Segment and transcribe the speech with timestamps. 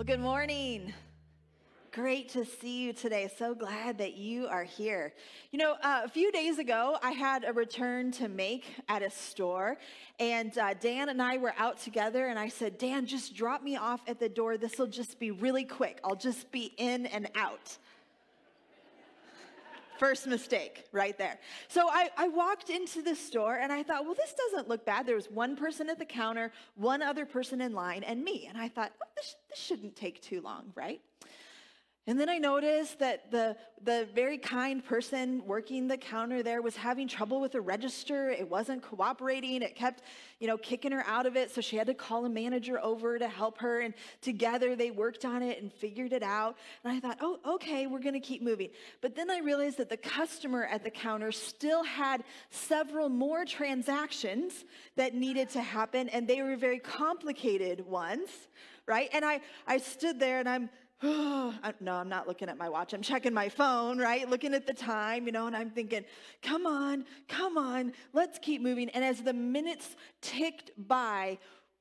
[0.00, 0.94] Well, good morning.
[1.92, 3.30] Great to see you today.
[3.36, 5.12] So glad that you are here.
[5.50, 9.10] You know, uh, a few days ago, I had a return to make at a
[9.10, 9.76] store,
[10.18, 13.76] and uh, Dan and I were out together, and I said, Dan, just drop me
[13.76, 14.56] off at the door.
[14.56, 16.00] This will just be really quick.
[16.02, 17.76] I'll just be in and out.
[20.00, 21.38] First mistake right there.
[21.68, 25.04] So I, I walked into the store and I thought, well, this doesn't look bad.
[25.04, 28.46] There was one person at the counter, one other person in line, and me.
[28.48, 31.02] And I thought, oh, this, this shouldn't take too long, right?
[32.06, 36.74] And then I noticed that the, the very kind person working the counter there was
[36.74, 38.30] having trouble with the register.
[38.30, 39.60] It wasn't cooperating.
[39.60, 40.02] It kept,
[40.38, 41.54] you know, kicking her out of it.
[41.54, 43.80] So she had to call a manager over to help her.
[43.80, 46.56] And together they worked on it and figured it out.
[46.84, 48.70] And I thought, oh, okay, we're going to keep moving.
[49.02, 54.64] But then I realized that the customer at the counter still had several more transactions
[54.96, 56.08] that needed to happen.
[56.08, 58.30] And they were very complicated ones,
[58.86, 59.10] right?
[59.12, 60.70] And I, I stood there and I'm,
[61.80, 62.92] no, I'm not looking at my watch.
[62.92, 64.28] I'm checking my phone, right?
[64.28, 66.04] Looking at the time, you know, and I'm thinking,
[66.42, 68.90] come on, come on, let's keep moving.
[68.90, 71.38] And as the minutes ticked by,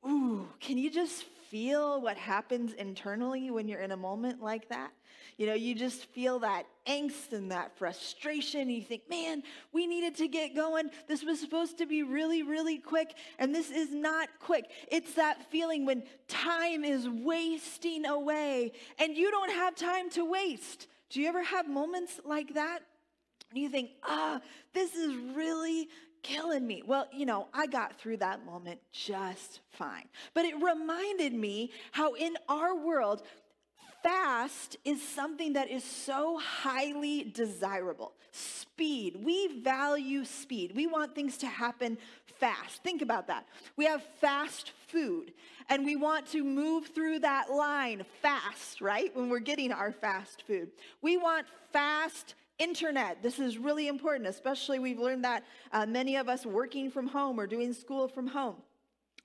[0.07, 4.91] ooh, can you just feel what happens internally when you're in a moment like that?
[5.39, 8.69] You know, you just feel that angst and that frustration.
[8.69, 10.89] You think, man, we needed to get going.
[11.07, 14.69] This was supposed to be really, really quick, and this is not quick.
[14.91, 20.87] It's that feeling when time is wasting away and you don't have time to waste.
[21.09, 22.79] Do you ever have moments like that?
[23.49, 24.41] And you think, ah,
[24.73, 25.87] this is really
[26.21, 26.83] killing me.
[26.85, 30.09] Well, you know, I got through that moment just fine.
[30.33, 33.23] But it reminded me how in our world,
[34.03, 38.13] fast is something that is so highly desirable.
[38.31, 39.21] Speed.
[39.23, 40.73] We value speed.
[40.75, 41.97] We want things to happen
[42.39, 42.83] fast.
[42.83, 43.45] Think about that.
[43.75, 45.33] We have fast food
[45.69, 49.15] and we want to move through that line fast, right?
[49.15, 50.69] When we're getting our fast food.
[51.01, 53.23] We want fast internet.
[53.23, 57.39] This is really important, especially we've learned that uh, many of us working from home
[57.39, 58.55] or doing school from home.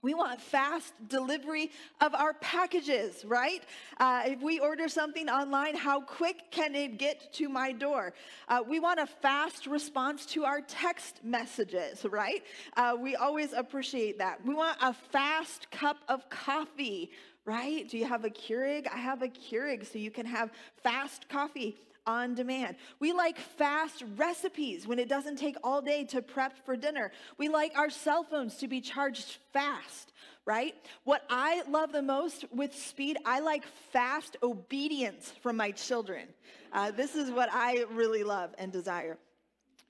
[0.04, 1.70] We want fast delivery
[2.02, 3.64] of our packages, right?
[3.98, 8.12] Uh, if we order something online, how quick can it get to my door?
[8.46, 12.44] Uh, we want a fast response to our text messages, right?
[12.76, 14.44] Uh, we always appreciate that.
[14.44, 17.10] We want a fast cup of coffee,
[17.46, 17.88] right?
[17.88, 18.86] Do you have a Keurig?
[18.92, 20.50] I have a Keurig, so you can have
[20.82, 22.76] fast coffee on demand.
[23.00, 27.12] We like fast recipes when it doesn't take all day to prep for dinner.
[27.38, 30.12] We like our cell phones to be charged fast,
[30.44, 30.74] right?
[31.04, 36.28] What I love the most with speed, I like fast obedience from my children.
[36.72, 39.16] Uh, this is what I really love and desire.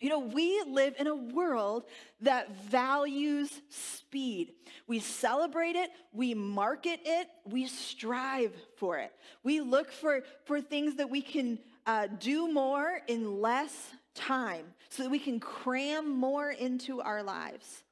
[0.01, 1.85] You know, we live in a world
[2.21, 4.53] that values speed.
[4.87, 9.13] We celebrate it, we market it, we strive for it.
[9.45, 15.03] We look for, for things that we can uh, do more in less time so
[15.03, 17.83] that we can cram more into our lives.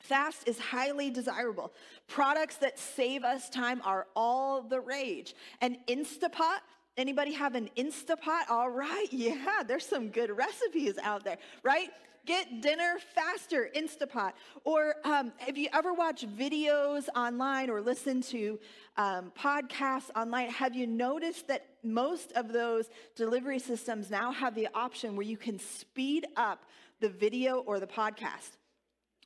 [0.00, 1.72] Fast is highly desirable.
[2.06, 5.34] Products that save us time are all the rage.
[5.60, 6.60] And Instapot,
[6.96, 8.48] anybody have an Instapot?
[8.48, 11.90] All right, yeah, there's some good recipes out there, right?
[12.28, 14.32] Get dinner faster, Instapot.
[14.64, 18.60] Or um, have you ever watched videos online or listened to
[18.98, 20.50] um, podcasts online?
[20.50, 25.38] Have you noticed that most of those delivery systems now have the option where you
[25.38, 26.66] can speed up
[27.00, 28.57] the video or the podcast?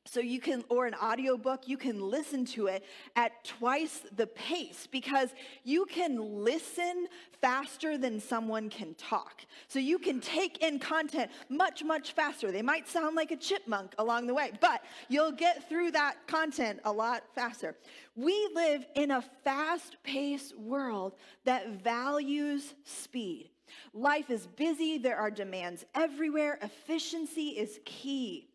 [0.04, 4.88] So you can, or an audiobook, you can listen to it at twice the pace
[4.90, 5.30] because
[5.62, 7.06] you can listen
[7.40, 9.42] faster than someone can talk.
[9.68, 12.50] So you can take in content much, much faster.
[12.50, 16.80] They might sound like a chipmunk along the way, but you'll get through that content
[16.84, 17.76] a lot faster.
[18.16, 21.14] We live in a fast paced world
[21.44, 23.50] that values speed.
[23.94, 28.48] Life is busy, there are demands everywhere, efficiency is key.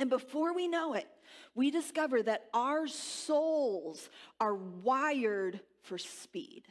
[0.00, 1.06] And before we know it,
[1.54, 4.08] we discover that our souls
[4.40, 6.62] are wired for speed.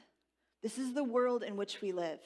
[0.64, 2.20] This is the world in which we live.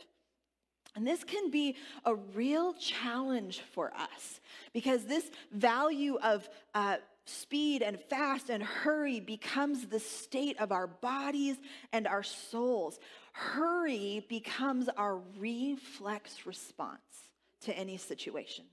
[0.95, 4.39] And this can be a real challenge for us
[4.73, 10.87] because this value of uh, speed and fast and hurry becomes the state of our
[10.87, 11.57] bodies
[11.91, 12.97] and our souls.
[13.33, 17.01] Hurry becomes our reflex response
[17.61, 18.65] to any situation.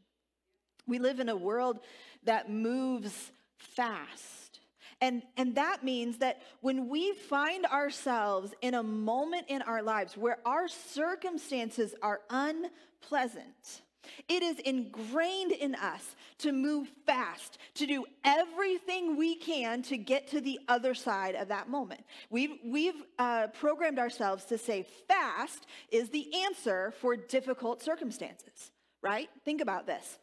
[0.86, 1.80] We live in a world
[2.24, 4.60] that moves fast.
[5.00, 10.16] And, and that means that when we find ourselves in a moment in our lives
[10.16, 13.82] where our circumstances are unpleasant,
[14.28, 20.28] It is ingrained in us to move fast, to do everything we can to get
[20.28, 22.04] to the other side of that moment.
[22.30, 28.70] We've, we've uh, programmed ourselves to say fast is the answer for difficult circumstances,
[29.02, 29.28] right?
[29.44, 30.18] Think about this.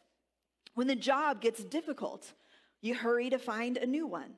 [0.78, 2.34] When the job gets difficult,
[2.82, 4.34] you hurry to find a new one.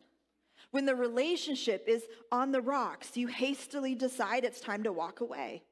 [0.71, 5.65] When the relationship is on the rocks, you hastily decide it's time to walk away.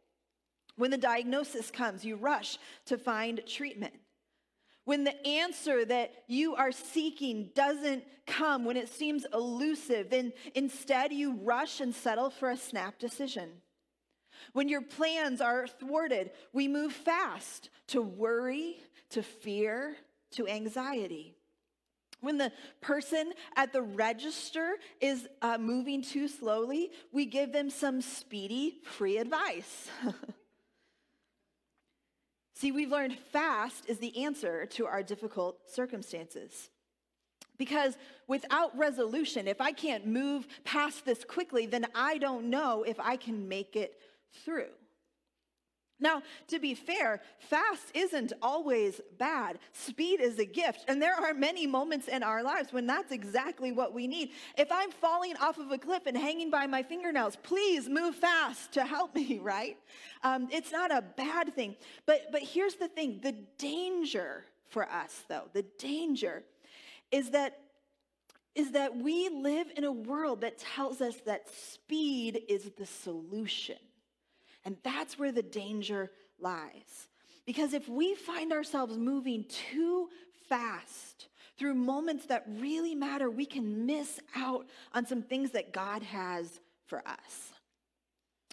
[0.76, 3.94] When the diagnosis comes, you rush to find treatment.
[4.84, 11.14] When the answer that you are seeking doesn't come, when it seems elusive, then instead
[11.14, 13.48] you rush and settle for a snap decision.
[14.52, 18.82] When your plans are thwarted, we move fast to worry,
[19.12, 19.96] to fear,
[20.32, 21.34] to anxiety.
[22.20, 28.00] When the person at the register is uh, moving too slowly, we give them some
[28.00, 29.88] speedy, free advice.
[32.54, 36.70] See, we've learned fast is the answer to our difficult circumstances.
[37.56, 37.96] Because
[38.26, 43.16] without resolution, if I can't move past this quickly, then I don't know if I
[43.16, 44.00] can make it
[44.44, 44.70] through.
[46.00, 49.58] Now, to be fair, fast isn't always bad.
[49.72, 50.84] Speed is a gift.
[50.86, 54.30] And there are many moments in our lives when that's exactly what we need.
[54.56, 58.72] If I'm falling off of a cliff and hanging by my fingernails, please move fast
[58.72, 59.76] to help me, right?
[60.22, 61.74] Um, it's not a bad thing.
[62.06, 66.44] But, but here's the thing the danger for us, though, the danger
[67.10, 67.58] is that
[68.54, 73.76] is that we live in a world that tells us that speed is the solution.
[74.68, 77.08] And that's where the danger lies.
[77.46, 80.10] Because if we find ourselves moving too
[80.46, 81.28] fast
[81.58, 86.60] through moments that really matter, we can miss out on some things that God has
[86.84, 87.54] for us.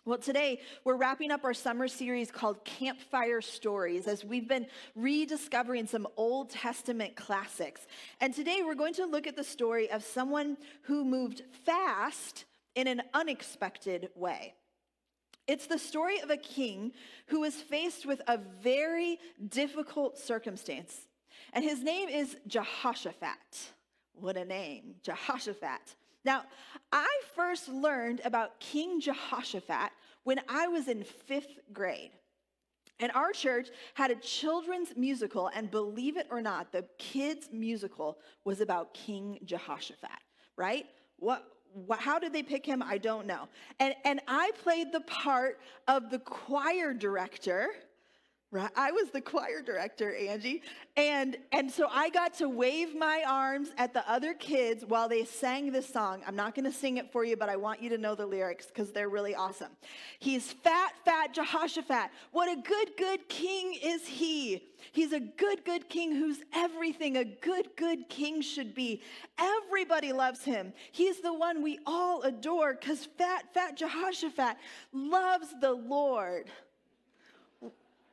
[0.05, 5.85] Well, today we're wrapping up our summer series called Campfire Stories as we've been rediscovering
[5.85, 7.85] some Old Testament classics.
[8.21, 12.87] And today we're going to look at the story of someone who moved fast in
[12.87, 14.53] an unexpected way.
[15.47, 16.91] It's the story of a king
[17.27, 19.19] who is faced with a very
[19.49, 21.07] difficult circumstance.
[21.53, 23.71] And his name is Jehoshaphat.
[24.13, 25.95] What a name, Jehoshaphat.
[26.23, 26.43] Now,
[26.91, 29.91] I first learned about King Jehoshaphat
[30.23, 32.11] when I was in fifth grade.
[32.99, 38.17] And our church had a children's musical, and believe it or not, the kids' musical
[38.45, 40.09] was about King Jehoshaphat,
[40.55, 40.85] right?
[41.17, 41.45] What,
[41.99, 42.81] how did they pick him?
[42.83, 43.47] I don't know.
[43.79, 47.69] And, and I played the part of the choir director
[48.55, 48.71] Right?
[48.77, 50.61] I was the choir director, Angie.
[50.95, 55.25] And, and so I got to wave my arms at the other kids while they
[55.25, 56.21] sang this song.
[56.25, 58.25] I'm not going to sing it for you, but I want you to know the
[58.25, 59.71] lyrics because they're really awesome.
[60.19, 62.11] He's fat, fat Jehoshaphat.
[62.31, 64.63] What a good, good king is he.
[64.93, 69.01] He's a good, good king who's everything a good, good king should be.
[69.37, 70.71] Everybody loves him.
[70.93, 74.55] He's the one we all adore because fat, fat Jehoshaphat
[74.93, 76.49] loves the Lord.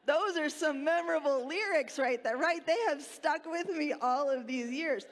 [0.06, 2.64] Those are some memorable lyrics right there, right?
[2.66, 5.05] They have stuck with me all of these years.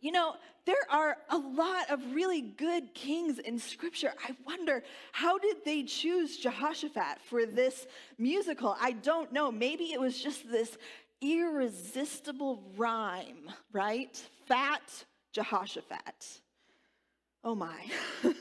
[0.00, 0.34] You know,
[0.66, 4.12] there are a lot of really good kings in scripture.
[4.22, 7.86] I wonder, how did they choose Jehoshaphat for this
[8.18, 8.76] musical?
[8.78, 9.50] I don't know.
[9.50, 10.76] Maybe it was just this
[11.22, 14.14] irresistible rhyme, right?
[14.46, 16.40] Fat Jehoshaphat.
[17.42, 17.86] Oh my.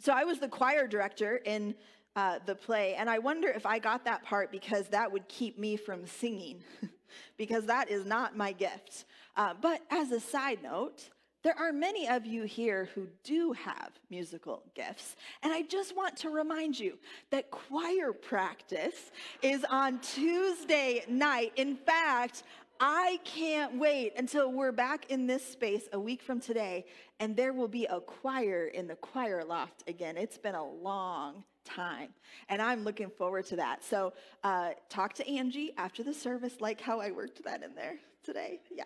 [0.00, 1.74] so I was the choir director in
[2.16, 2.94] uh, the play.
[2.94, 6.64] And I wonder if I got that part because that would keep me from singing,
[7.36, 9.04] because that is not my gift.
[9.36, 11.10] Uh, but as a side note,
[11.42, 15.14] there are many of you here who do have musical gifts.
[15.44, 16.98] And I just want to remind you
[17.30, 21.52] that choir practice is on Tuesday night.
[21.54, 22.42] In fact,
[22.78, 26.84] I can't wait until we're back in this space a week from today
[27.20, 30.16] and there will be a choir in the choir loft again.
[30.16, 32.10] It's been a long time.
[32.48, 33.82] And I'm looking forward to that.
[33.82, 34.12] So
[34.44, 38.60] uh, talk to Angie after the service, like how I worked that in there today.
[38.70, 38.84] Yeah.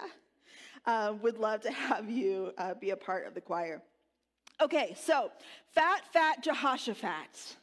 [0.86, 3.82] Uh, would love to have you uh, be a part of the choir.
[4.60, 5.30] Okay, so
[5.72, 7.56] fat, fat Jehoshaphat.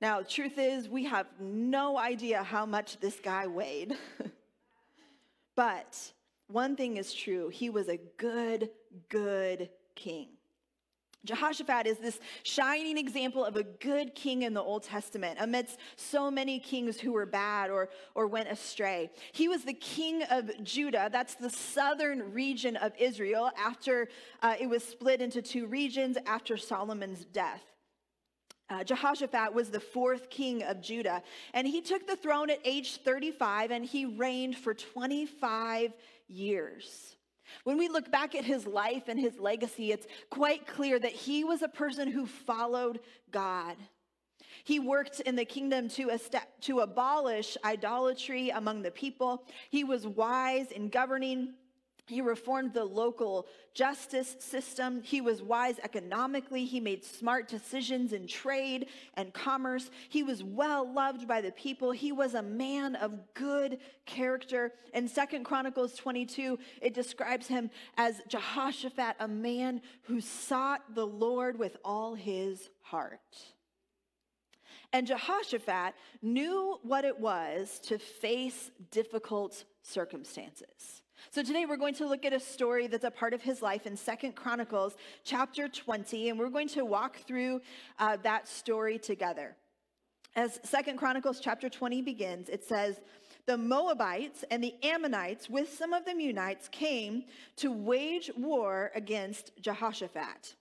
[0.00, 3.96] Now, the truth is, we have no idea how much this guy weighed.
[5.56, 6.12] but
[6.48, 8.70] one thing is true he was a good,
[9.08, 10.28] good king.
[11.24, 16.32] Jehoshaphat is this shining example of a good king in the Old Testament amidst so
[16.32, 19.08] many kings who were bad or, or went astray.
[19.30, 24.08] He was the king of Judah, that's the southern region of Israel after
[24.42, 27.71] uh, it was split into two regions after Solomon's death.
[28.72, 32.96] Uh, Jehoshaphat was the fourth king of Judah, and he took the throne at age
[33.02, 35.92] 35 and he reigned for 25
[36.26, 37.16] years.
[37.64, 41.44] When we look back at his life and his legacy, it's quite clear that he
[41.44, 43.00] was a person who followed
[43.30, 43.76] God.
[44.64, 46.18] He worked in the kingdom to,
[46.62, 49.44] to abolish idolatry among the people.
[49.68, 51.52] He was wise in governing.
[52.08, 55.02] He reformed the local justice system.
[55.02, 56.64] He was wise economically.
[56.64, 59.88] He made smart decisions in trade and commerce.
[60.08, 61.92] He was well loved by the people.
[61.92, 64.72] He was a man of good character.
[64.92, 71.56] In Second Chronicles 22, it describes him as Jehoshaphat, a man who sought the Lord
[71.56, 73.20] with all his heart.
[74.92, 81.01] And Jehoshaphat knew what it was to face difficult circumstances.
[81.30, 83.86] So today we're going to look at a story that's a part of his life
[83.86, 87.60] in Second Chronicles chapter 20, and we're going to walk through
[87.98, 89.56] uh, that story together.
[90.34, 93.00] As Second Chronicles chapter 20 begins, it says,
[93.46, 97.24] the Moabites and the Ammonites with some of the Meunites came
[97.56, 100.54] to wage war against Jehoshaphat.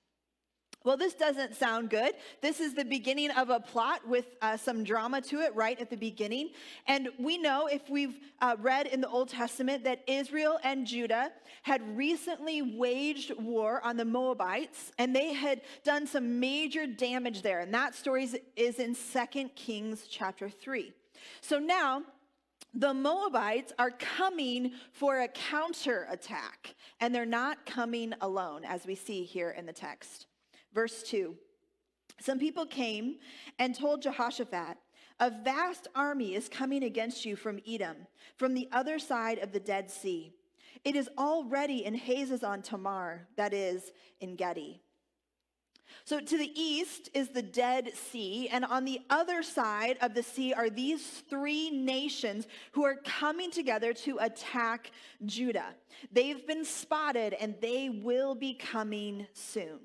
[0.83, 2.13] Well, this doesn't sound good.
[2.41, 5.91] This is the beginning of a plot with uh, some drama to it right at
[5.91, 6.50] the beginning.
[6.88, 11.31] And we know, if we've uh, read in the Old Testament, that Israel and Judah
[11.61, 17.59] had recently waged war on the Moabites, and they had done some major damage there.
[17.59, 20.91] And that story is in 2 Kings chapter 3.
[21.41, 22.01] So now,
[22.73, 29.23] the Moabites are coming for a counterattack, and they're not coming alone, as we see
[29.23, 30.25] here in the text.
[30.73, 31.35] Verse 2
[32.19, 33.17] Some people came
[33.59, 34.77] and told Jehoshaphat,
[35.19, 39.59] A vast army is coming against you from Edom, from the other side of the
[39.59, 40.33] Dead Sea.
[40.83, 44.81] It is already in Hazezon Tamar, that is, En Gedi.
[46.05, 50.23] So to the east is the Dead Sea, and on the other side of the
[50.23, 54.91] sea are these three nations who are coming together to attack
[55.25, 55.75] Judah.
[56.11, 59.79] They've been spotted and they will be coming soon.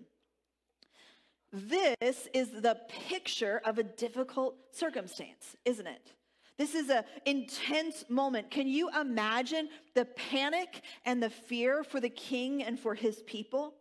[1.56, 2.76] This is the
[3.08, 6.12] picture of a difficult circumstance, isn't it?
[6.58, 8.50] This is an intense moment.
[8.50, 13.72] Can you imagine the panic and the fear for the king and for his people?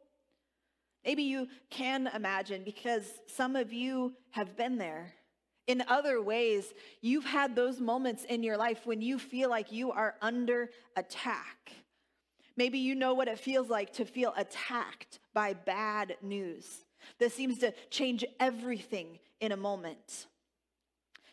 [1.03, 5.13] Maybe you can imagine because some of you have been there.
[5.67, 9.91] In other ways, you've had those moments in your life when you feel like you
[9.91, 11.73] are under attack.
[12.55, 16.84] Maybe you know what it feels like to feel attacked by bad news
[17.19, 20.27] that seems to change everything in a moment.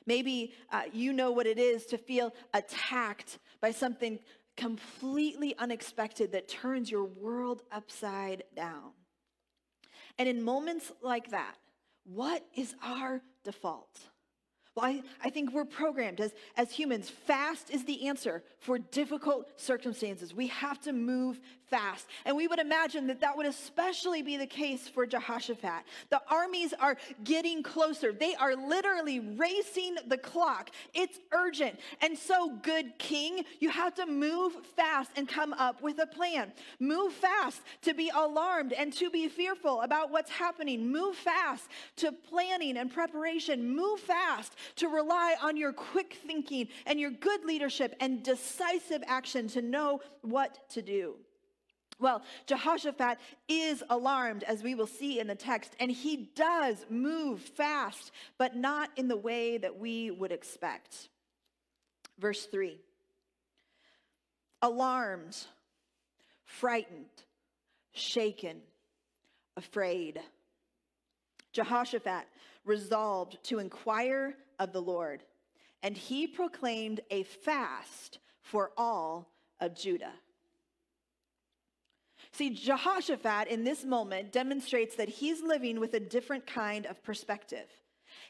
[0.06, 4.18] Maybe uh, you know what it is to feel attacked by something
[4.56, 8.90] completely unexpected that turns your world upside down.
[10.18, 11.56] And in moments like that,
[12.04, 14.00] what is our default?
[14.74, 17.10] Well, I, I think we're programmed as, as humans.
[17.10, 20.34] Fast is the answer for difficult circumstances.
[20.34, 21.40] We have to move
[21.72, 22.06] fast.
[22.26, 25.84] And we would imagine that that would especially be the case for Jehoshaphat.
[26.10, 30.68] The armies are getting closer, they are literally racing the clock.
[30.92, 31.80] It's urgent.
[32.02, 36.52] And so, good king, you have to move fast and come up with a plan.
[36.78, 40.92] Move fast to be alarmed and to be fearful about what's happening.
[40.92, 43.74] Move fast to planning and preparation.
[43.74, 49.48] Move fast to rely on your quick thinking and your good leadership and decisive action
[49.48, 51.14] to know what to do.
[52.02, 53.18] Well, Jehoshaphat
[53.48, 58.56] is alarmed, as we will see in the text, and he does move fast, but
[58.56, 61.08] not in the way that we would expect.
[62.18, 62.76] Verse 3
[64.62, 65.46] Alarmed,
[66.44, 67.06] frightened,
[67.92, 68.60] shaken,
[69.56, 70.20] afraid.
[71.52, 72.24] Jehoshaphat
[72.64, 75.22] resolved to inquire of the Lord,
[75.84, 79.28] and he proclaimed a fast for all
[79.60, 80.14] of Judah.
[82.32, 87.66] See, Jehoshaphat in this moment demonstrates that he's living with a different kind of perspective.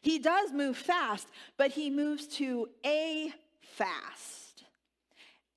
[0.01, 4.65] He does move fast, but he moves to a fast.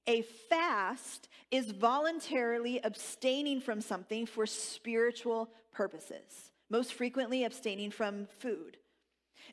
[0.08, 8.78] A fast is voluntarily abstaining from something for spiritual purposes, most frequently abstaining from food.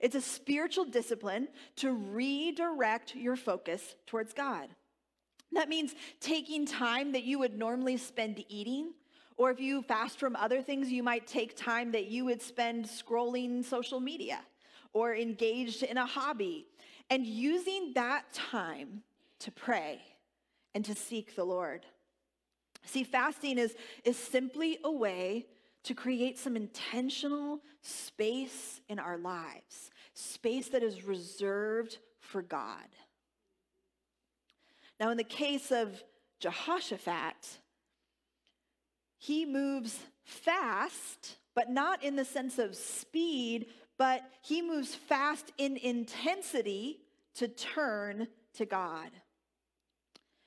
[0.00, 4.68] It's a spiritual discipline to redirect your focus towards God.
[5.52, 8.92] That means taking time that you would normally spend eating,
[9.36, 12.86] or if you fast from other things, you might take time that you would spend
[12.86, 14.40] scrolling social media
[14.92, 16.66] or engaged in a hobby,
[17.08, 19.02] and using that time
[19.38, 20.00] to pray
[20.74, 21.86] and to seek the Lord.
[22.84, 25.46] See, fasting is, is simply a way
[25.84, 32.86] to create some intentional space in our lives, space that is reserved for God.
[35.02, 36.00] Now, in the case of
[36.38, 37.58] Jehoshaphat,
[39.18, 43.66] he moves fast, but not in the sense of speed,
[43.98, 47.00] but he moves fast in intensity
[47.34, 49.10] to turn to God.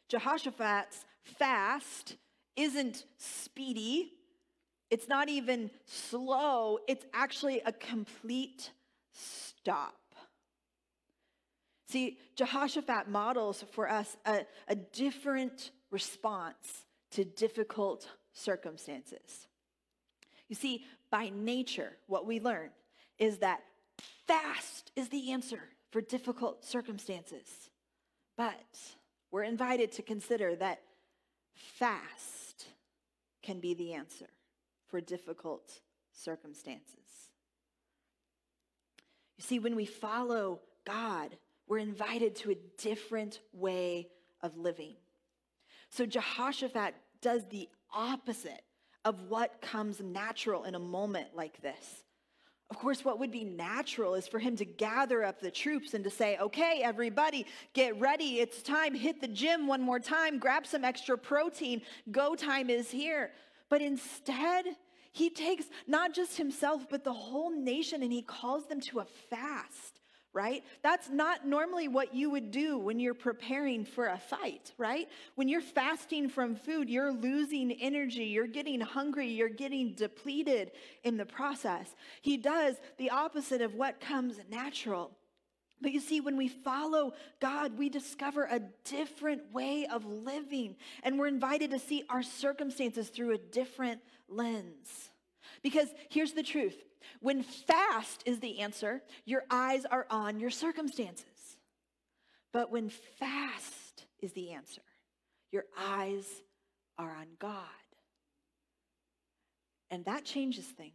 [0.08, 2.16] Jehoshaphat's fast
[2.56, 4.14] isn't speedy,
[4.90, 8.72] it's not even slow, it's actually a complete
[9.12, 9.96] stop.
[11.88, 19.48] See, Jehoshaphat models for us a, a different response to difficult circumstances.
[20.50, 22.70] You see, by nature, what we learn
[23.20, 23.62] is that
[24.28, 25.62] fast is the answer
[25.92, 27.70] for difficult circumstances.
[28.36, 28.54] But
[29.32, 30.82] we're invited to consider that
[31.54, 32.66] fast
[33.42, 34.30] can be the answer
[34.88, 37.30] for difficult circumstances.
[39.38, 41.38] You see, when we follow God,
[41.68, 44.10] we're invited to a different way
[44.42, 44.96] of living.
[45.90, 48.62] So Jehoshaphat does the opposite
[49.04, 52.04] of what comes natural in a moment like this.
[52.72, 56.04] Of course, what would be natural is for him to gather up the troops and
[56.04, 58.40] to say, okay, everybody, get ready.
[58.40, 58.96] It's time.
[58.96, 60.40] Hit the gym one more time.
[60.40, 61.84] Grab some extra protein.
[62.12, 63.32] Go time is here.
[63.70, 64.66] But instead,
[65.12, 69.06] he takes not just himself, but the whole nation and he calls them to a
[69.30, 70.02] fast
[70.36, 70.64] right?
[70.84, 75.08] That's not normally what you would do when you're preparing for a fight, right?
[75.36, 80.74] When you're fasting from food, you're losing energy, you're getting hungry, you're getting depleted
[81.06, 81.96] in the process.
[82.22, 85.12] He does the opposite of what comes natural.
[85.82, 91.18] But you see, when we follow God, we discover a different way of living, and
[91.18, 95.12] we're invited to see our circumstances through a different lens.
[95.66, 96.76] Because here's the truth
[97.22, 101.26] when fast is the answer, your eyes are on your circumstances.
[102.54, 104.84] But when fast is the answer,
[105.52, 106.28] your eyes
[107.00, 107.58] are on God.
[109.90, 110.94] And that changes things.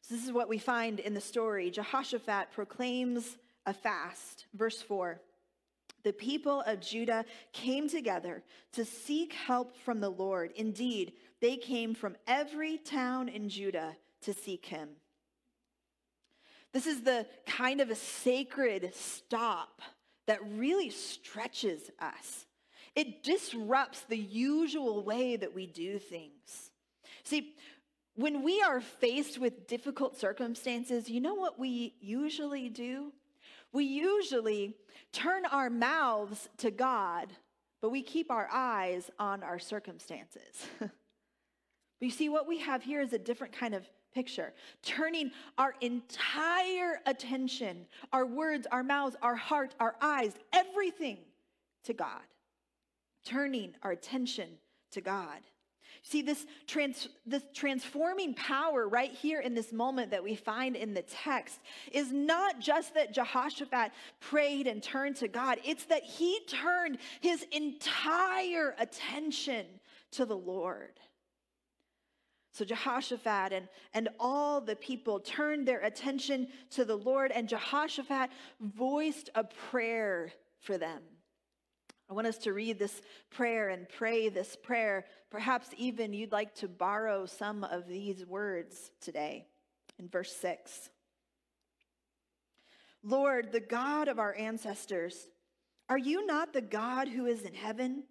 [0.00, 1.70] So, this is what we find in the story.
[1.70, 4.46] Jehoshaphat proclaims a fast.
[4.54, 5.20] Verse 4
[6.02, 10.50] The people of Judah came together to seek help from the Lord.
[10.56, 14.88] Indeed, they came from every town in Judah to seek him.
[16.72, 19.80] This is the kind of a sacred stop
[20.26, 22.46] that really stretches us.
[22.94, 26.70] It disrupts the usual way that we do things.
[27.22, 27.54] See,
[28.14, 33.12] when we are faced with difficult circumstances, you know what we usually do?
[33.72, 34.74] We usually
[35.12, 37.32] turn our mouths to God,
[37.82, 40.66] but we keep our eyes on our circumstances.
[41.98, 45.74] but you see, what we have here is a different kind of picture, turning our
[45.80, 51.18] entire attention, our words, our mouths, our heart, our eyes, everything
[51.84, 52.22] to God.
[53.24, 54.48] Turning our attention
[54.92, 55.40] to God.
[56.02, 60.94] See, this, trans, this transforming power right here in this moment that we find in
[60.94, 61.58] the text
[61.90, 67.44] is not just that Jehoshaphat prayed and turned to God, it's that he turned his
[67.50, 69.66] entire attention
[70.12, 70.92] to the Lord.
[72.56, 78.30] So Jehoshaphat and, and all the people turned their attention to the Lord, and Jehoshaphat
[78.60, 81.02] voiced a prayer for them.
[82.08, 85.04] I want us to read this prayer and pray this prayer.
[85.28, 89.44] Perhaps even you'd like to borrow some of these words today
[89.98, 90.88] in verse 6.
[93.02, 95.28] Lord, the God of our ancestors,
[95.90, 98.04] are you not the God who is in heaven?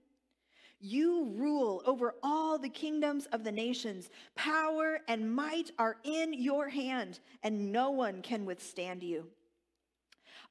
[0.88, 4.12] You rule over all the kingdoms of the nations.
[4.36, 9.26] Power and might are in your hand, and no one can withstand you.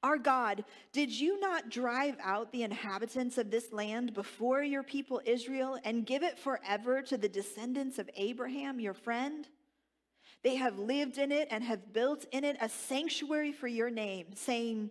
[0.02, 5.22] Our God, did you not drive out the inhabitants of this land before your people
[5.24, 9.46] Israel and give it forever to the descendants of Abraham, your friend?
[10.42, 14.34] They have lived in it and have built in it a sanctuary for your name,
[14.34, 14.90] saying,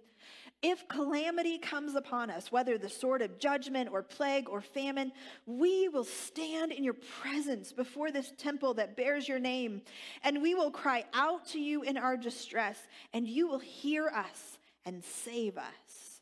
[0.63, 5.11] if calamity comes upon us, whether the sword of judgment or plague or famine,
[5.45, 9.81] we will stand in your presence before this temple that bears your name,
[10.23, 12.79] and we will cry out to you in our distress,
[13.13, 16.21] and you will hear us and save us.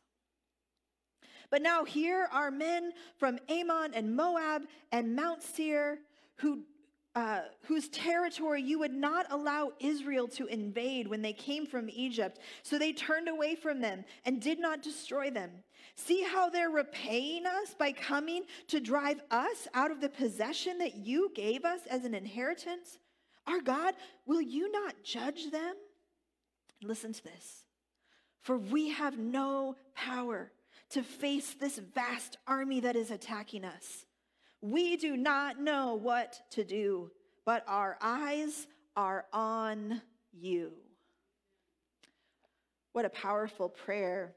[1.51, 5.99] But now here are men from Ammon and Moab and Mount Seir
[6.37, 6.63] who
[7.15, 12.39] uh, whose territory you would not allow Israel to invade when they came from Egypt.
[12.63, 15.51] So they turned away from them and did not destroy them.
[15.95, 20.95] See how they're repaying us by coming to drive us out of the possession that
[20.95, 22.97] you gave us as an inheritance?
[23.45, 23.95] Our God,
[24.25, 25.75] will you not judge them?
[26.81, 27.65] Listen to this.
[28.39, 30.51] For we have no power
[30.91, 34.05] to face this vast army that is attacking us.
[34.61, 37.11] We do not know what to do,
[37.45, 40.71] but our eyes are on you.
[42.93, 44.33] What a powerful prayer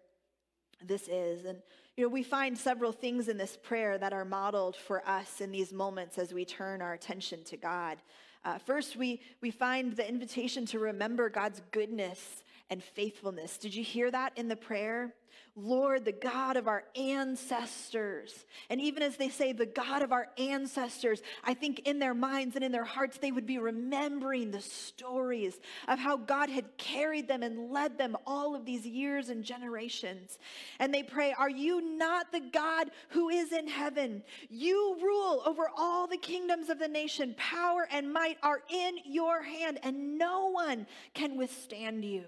[0.83, 1.45] this is.
[1.45, 1.59] And,
[1.97, 5.51] you know, we find several things in this prayer that are modeled for us in
[5.53, 7.99] these moments as we turn our attention to God.
[8.45, 13.59] Uh, first, we, we find the invitation to remember God's goodness and faithfulness.
[13.59, 15.15] Did you hear that in the prayer?
[15.57, 18.45] Lord, the God of our ancestors.
[18.71, 22.57] And even as they say, the God of our ancestors, I think in their minds
[22.57, 27.29] and in their hearts, they would be remembering the stories of how God had carried
[27.29, 30.39] them and led them all of these years and generations.
[30.81, 34.25] And they pray, Are you not the God who is in heaven?
[34.51, 37.33] You rule over all the kingdoms of the nation.
[37.39, 42.25] Power and might are in your hand, and no one can withstand you.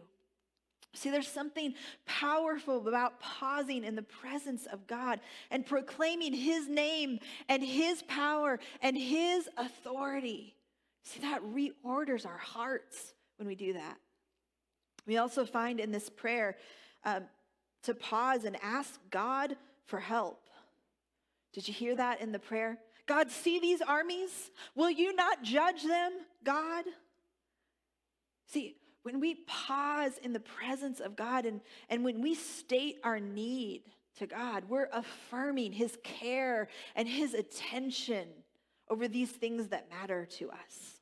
[0.97, 1.75] See, there's something
[2.07, 8.59] powerful about pausing in the presence of God and proclaiming His name and His power
[8.81, 10.55] and His authority.
[11.03, 13.99] See, that reorders our hearts when we do that.
[15.07, 16.57] We also find in this prayer
[17.05, 17.25] um,
[17.83, 20.49] to pause and ask God for help.
[21.53, 22.79] Did you hear that in the prayer?
[23.07, 24.51] God, see these armies?
[24.75, 26.87] Will you not judge them, God?
[28.49, 33.21] See, when we pause in the presence of God and, and when we state our
[33.21, 33.83] need
[34.19, 36.67] to God, we're affirming his care
[36.97, 38.27] and his attention
[38.91, 40.99] over these things that matter to us.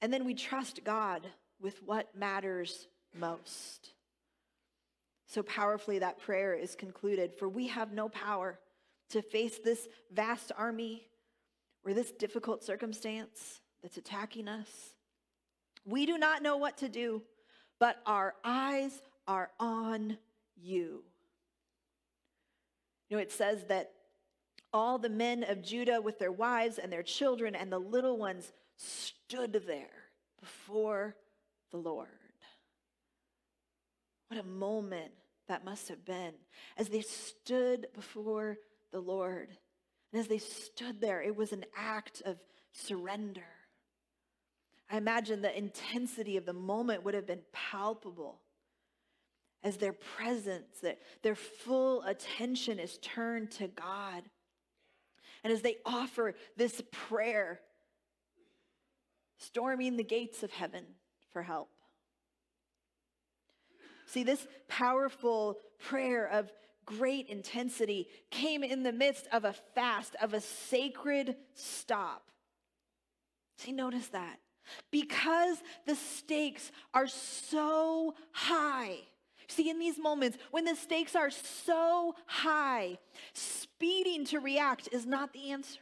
[0.00, 1.26] And then we trust God
[1.60, 3.90] with what matters most.
[5.26, 8.58] So powerfully, that prayer is concluded For we have no power
[9.10, 11.08] to face this vast army
[11.84, 14.94] or this difficult circumstance that's attacking us.
[15.84, 17.22] We do not know what to do,
[17.78, 20.18] but our eyes are on
[20.56, 21.02] you.
[23.08, 23.92] You know, it says that
[24.72, 28.52] all the men of Judah with their wives and their children and the little ones
[28.76, 30.04] stood there
[30.40, 31.16] before
[31.70, 32.08] the Lord.
[34.28, 35.10] What a moment
[35.48, 36.34] that must have been
[36.76, 38.58] as they stood before
[38.92, 39.48] the Lord.
[40.12, 42.38] And as they stood there, it was an act of
[42.72, 43.42] surrender.
[44.90, 48.40] I imagine the intensity of the moment would have been palpable
[49.62, 54.24] as their presence, their, their full attention is turned to God.
[55.44, 57.60] And as they offer this prayer,
[59.38, 60.84] storming the gates of heaven
[61.32, 61.70] for help.
[64.06, 66.50] See, this powerful prayer of
[66.84, 72.30] great intensity came in the midst of a fast, of a sacred stop.
[73.58, 74.40] See, notice that
[74.90, 78.98] because the stakes are so high.
[79.48, 82.98] See, in these moments, when the stakes are so high,
[83.32, 85.80] speeding to react is not the answer.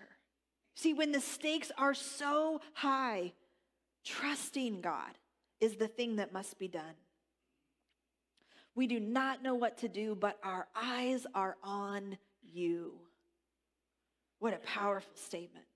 [0.75, 3.33] See, when the stakes are so high,
[4.05, 5.19] trusting God
[5.61, 6.95] is the thing that must be done.
[8.75, 12.93] We do not know what to do, but our eyes are on you.
[14.39, 15.67] What a powerful statement.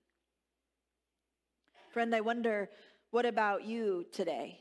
[1.91, 2.69] Friend, I wonder
[3.13, 4.59] what about you today?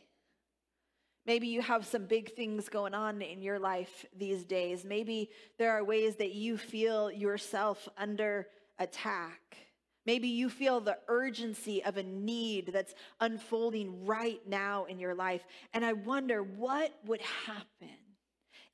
[1.25, 4.85] Maybe you have some big things going on in your life these days.
[4.85, 9.57] Maybe there are ways that you feel yourself under attack.
[10.05, 15.47] Maybe you feel the urgency of a need that's unfolding right now in your life.
[15.73, 17.97] And I wonder what would happen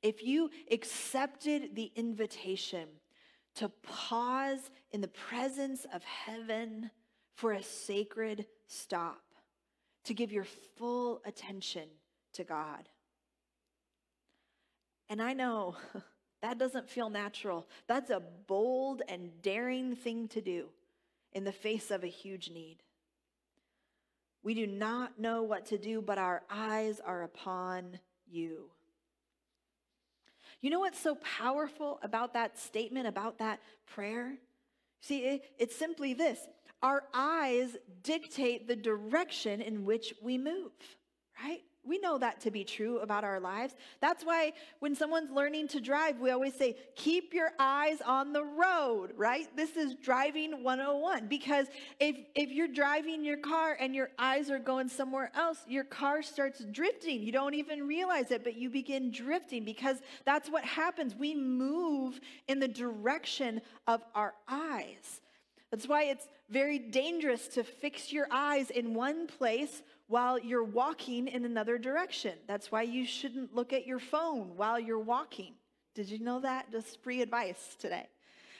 [0.03, 2.89] if you accepted the invitation
[3.55, 6.91] to pause in the presence of heaven
[7.33, 9.21] for a sacred stop
[10.09, 11.87] to give your full attention
[12.33, 12.89] to God.
[15.07, 15.75] And I know
[16.41, 17.67] that doesn't feel natural.
[17.87, 20.69] That's a bold and daring thing to do
[21.31, 22.77] in the face of a huge need.
[24.41, 28.71] We do not know what to do, but our eyes are upon you.
[30.59, 34.39] You know what's so powerful about that statement, about that prayer?
[35.01, 36.39] See, it, it's simply this
[36.81, 40.71] our eyes dictate the direction in which we move,
[41.43, 41.61] right?
[41.89, 43.75] we know that to be true about our lives.
[44.01, 48.43] That's why when someone's learning to drive, we always say, keep your eyes on the
[48.43, 49.47] road, right?
[49.55, 51.27] This is driving 101.
[51.27, 51.67] Because
[51.99, 56.21] if, if you're driving your car and your eyes are going somewhere else, your car
[56.21, 57.23] starts drifting.
[57.23, 61.15] You don't even realize it, but you begin drifting because that's what happens.
[61.15, 65.21] We move in the direction of our eyes.
[65.71, 71.27] That's why it's very dangerous to fix your eyes in one place while you're walking
[71.27, 72.33] in another direction.
[72.47, 75.53] That's why you shouldn't look at your phone while you're walking.
[75.93, 76.71] Did you know that?
[76.71, 78.07] Just free advice today.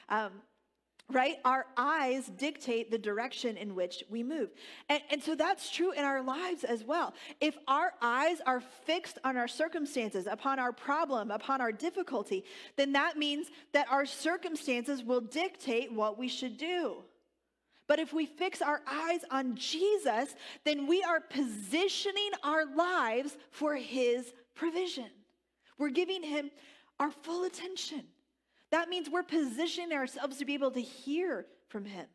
[0.09, 0.33] Um,
[1.11, 1.37] right?
[1.43, 4.49] Our eyes dictate the direction in which we move.
[4.89, 7.13] And, and so that's true in our lives as well.
[7.41, 12.43] If our eyes are fixed on our circumstances, upon our problem, upon our difficulty,
[12.75, 16.97] then that means that our circumstances will dictate what we should do.
[17.87, 23.75] But if we fix our eyes on Jesus, then we are positioning our lives for
[23.75, 25.09] his provision.
[25.79, 26.51] We're giving him
[26.99, 28.03] our full attention.
[28.71, 32.05] That means we're positioning ourselves to be able to hear from him.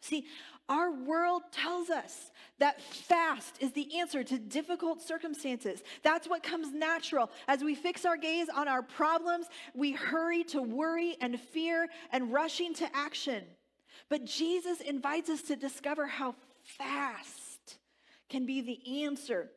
[0.00, 0.26] See,
[0.68, 5.82] our world tells us that fast is the answer to difficult circumstances.
[6.02, 7.30] That's what comes natural.
[7.48, 12.32] As we fix our gaze on our problems, we hurry to worry and fear and
[12.32, 13.44] rushing to action.
[14.08, 16.34] But Jesus invites us to discover how
[16.78, 17.78] fast
[18.28, 19.50] can be the answer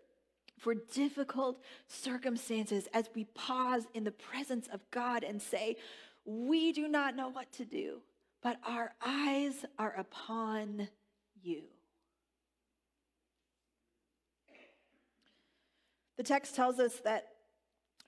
[0.59, 5.77] for difficult circumstances as we pause in the presence of God and say,
[6.25, 8.01] We do not know what to do,
[8.43, 10.89] but our eyes are upon
[11.41, 11.63] you.
[16.17, 17.29] The text tells us that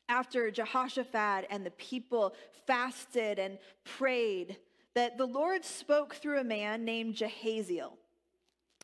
[0.10, 2.36] after Jehoshaphat and the people
[2.68, 4.58] fasted and prayed,
[4.94, 7.94] that the Lord spoke through a man named Jahaziel.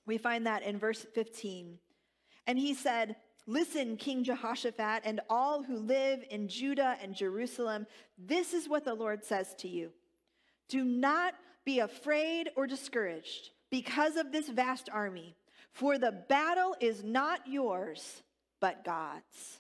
[0.06, 1.78] We find that in verse 15.
[2.48, 3.18] And he said,
[3.50, 8.94] Listen, King Jehoshaphat, and all who live in Judah and Jerusalem, this is what the
[8.94, 9.92] Lord says to you
[10.68, 11.34] Do not
[11.64, 15.36] be afraid or discouraged because of this vast army,
[15.72, 18.22] for the battle is not yours,
[18.60, 19.60] but God's.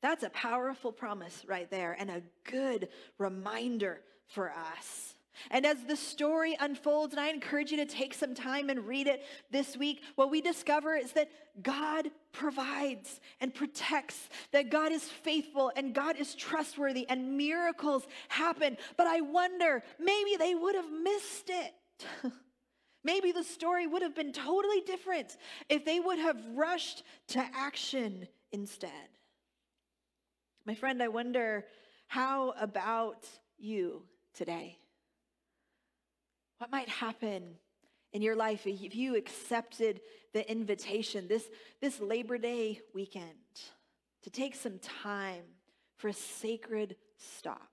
[0.00, 5.14] That's a powerful promise right there and a good reminder for us.
[5.50, 9.06] And as the story unfolds, and I encourage you to take some time and read
[9.06, 11.30] it this week, what we discover is that
[11.62, 18.76] God provides and protects, that God is faithful and God is trustworthy, and miracles happen.
[18.96, 21.74] But I wonder, maybe they would have missed it.
[23.04, 25.36] maybe the story would have been totally different
[25.68, 28.90] if they would have rushed to action instead.
[30.64, 31.64] My friend, I wonder,
[32.08, 33.26] how about
[33.58, 34.02] you?
[34.38, 34.78] today?
[36.58, 37.54] What might happen
[38.12, 40.00] in your life if you accepted
[40.32, 41.48] the invitation this,
[41.80, 43.24] this Labor Day weekend
[44.22, 45.42] to take some time
[45.96, 47.70] for a sacred stop,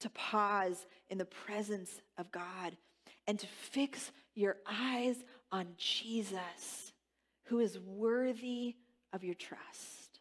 [0.00, 2.76] to pause in the presence of God,
[3.26, 5.16] and to fix your eyes
[5.52, 6.92] on Jesus,
[7.44, 8.76] who is worthy
[9.12, 10.20] of your trust?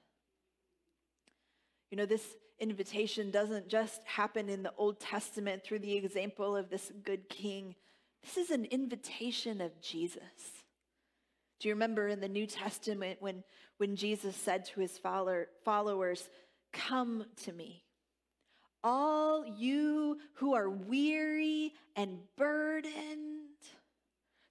[1.92, 2.24] You know, this
[2.60, 7.76] invitation doesn't just happen in the Old Testament through the example of this good king.
[8.24, 10.22] This is an invitation of Jesus.
[11.60, 13.44] Do you remember in the New Testament when,
[13.78, 16.30] when Jesus said to his follower, followers,
[16.72, 17.84] Come to me,
[18.84, 23.40] all you who are weary and burdened,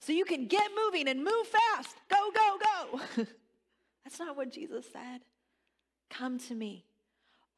[0.01, 1.97] so you can get moving and move fast.
[2.11, 3.27] Go, go, go.
[4.05, 5.21] That's not what Jesus said.
[6.11, 6.88] Come to me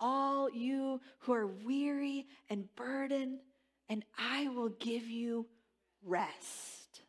[0.00, 3.40] all you who are weary and burdened,
[3.88, 5.46] and I will give you
[6.04, 7.02] rest.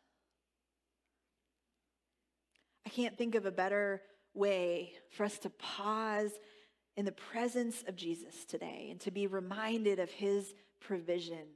[2.86, 4.02] I can't think of a better
[4.34, 6.32] way for us to pause
[6.96, 11.46] in the presence of Jesus today and to be reminded of his provision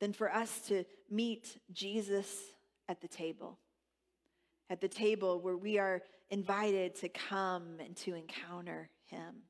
[0.00, 2.28] than for us to meet Jesus
[2.88, 3.58] at the table.
[4.68, 9.42] At the table where we are invited to come and to encounter him.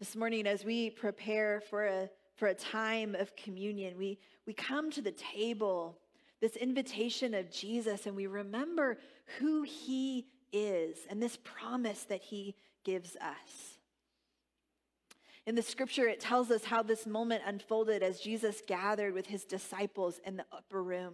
[0.00, 4.90] This morning, as we prepare for a, for a time of communion, we, we come
[4.92, 5.98] to the table,
[6.40, 8.96] this invitation of Jesus, and we remember
[9.38, 13.76] who he is and this promise that he gives us.
[15.46, 19.44] In the scripture, it tells us how this moment unfolded as Jesus gathered with his
[19.44, 21.12] disciples in the upper room.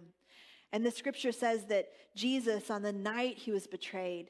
[0.71, 4.29] And the scripture says that Jesus, on the night he was betrayed,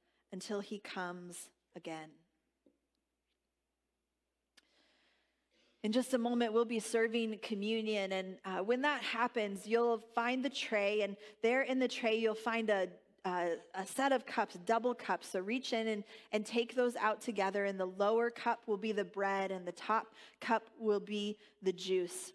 [0.31, 2.09] until he comes again.
[5.83, 8.11] In just a moment, we'll be serving communion.
[8.11, 12.35] And uh, when that happens, you'll find the tray, and there in the tray, you'll
[12.35, 12.87] find a,
[13.25, 15.29] a, a set of cups, double cups.
[15.29, 17.65] So reach in and, and take those out together.
[17.65, 21.73] And the lower cup will be the bread, and the top cup will be the
[21.73, 22.31] juice.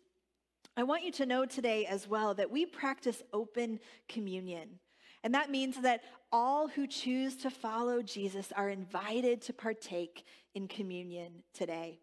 [0.77, 3.79] I want you to know today as well that we practice open
[4.09, 4.81] communion.
[5.23, 6.03] And that means that
[6.37, 11.99] all who choose to follow Jesus are invited to partake in communion today.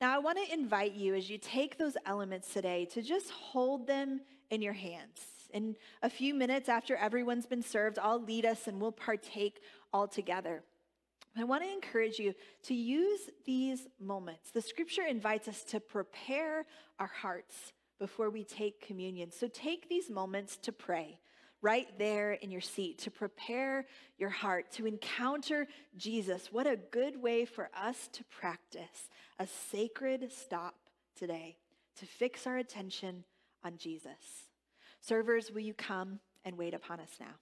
[0.00, 3.88] Now, I want to invite you as you take those elements today to just hold
[3.88, 5.18] them in your hands.
[5.52, 9.60] In a few minutes after everyone's been served, I'll lead us and we'll partake
[9.92, 10.62] all together.
[11.36, 12.34] I want to encourage you
[12.66, 14.52] to use these moments.
[14.52, 16.66] The scripture invites us to prepare
[17.00, 19.32] our hearts before we take communion.
[19.32, 21.18] So take these moments to pray
[21.62, 23.86] right there in your seat to prepare
[24.18, 26.48] your heart to encounter Jesus.
[26.50, 30.74] What a good way for us to practice a sacred stop
[31.16, 31.56] today
[31.96, 33.24] to fix our attention
[33.62, 34.48] on Jesus.
[35.00, 37.34] Servers, will you come and wait upon us now?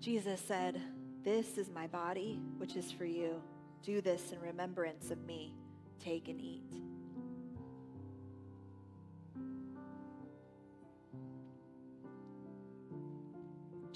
[0.00, 0.80] Jesus said,
[1.24, 3.42] This is my body, which is for you.
[3.82, 5.54] Do this in remembrance of me.
[6.00, 6.87] Take and eat.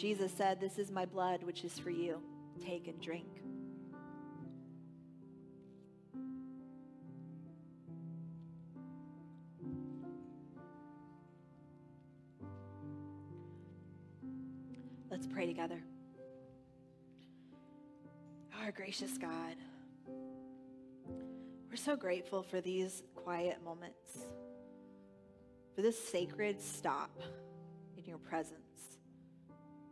[0.03, 2.21] Jesus said, This is my blood, which is for you.
[2.61, 3.25] Take and drink.
[15.09, 15.81] Let's pray together.
[18.61, 19.55] Our gracious God,
[21.71, 24.19] we're so grateful for these quiet moments,
[25.77, 27.23] for this sacred stop
[27.97, 28.99] in your presence,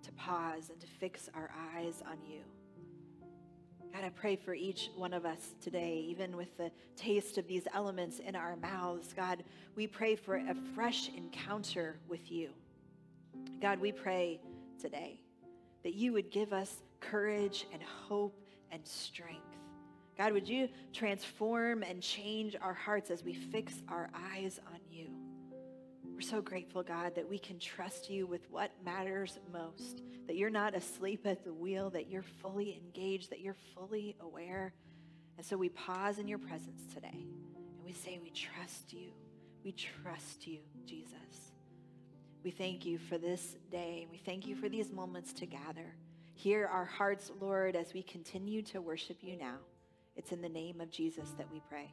[0.02, 2.40] to pause and to fix our eyes on you.
[3.92, 7.66] God, I pray for each one of us today, even with the taste of these
[7.74, 9.12] elements in our mouths.
[9.12, 9.42] God,
[9.74, 12.50] we pray for a fresh encounter with you.
[13.60, 14.40] God, we pray
[14.80, 15.20] today
[15.82, 19.40] that you would give us courage and hope and strength.
[20.16, 24.80] God, would you transform and change our hearts as we fix our eyes on?
[26.20, 30.50] We're so grateful, God, that we can trust you with what matters most, that you're
[30.50, 34.74] not asleep at the wheel, that you're fully engaged, that you're fully aware.
[35.38, 39.12] And so we pause in your presence today and we say, We trust you.
[39.64, 41.14] We trust you, Jesus.
[42.44, 44.06] We thank you for this day.
[44.11, 45.94] We thank you for these moments to gather.
[46.35, 49.56] Hear our hearts, Lord, as we continue to worship you now.
[50.16, 51.90] It's in the name of Jesus that we pray.